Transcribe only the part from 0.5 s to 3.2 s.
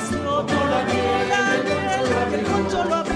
la el